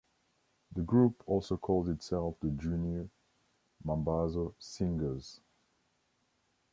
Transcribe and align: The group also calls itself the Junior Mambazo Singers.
The 0.73 0.81
group 0.81 1.21
also 1.27 1.57
calls 1.57 1.87
itself 1.87 2.35
the 2.39 2.49
Junior 2.49 3.07
Mambazo 3.85 4.55
Singers. 4.57 5.39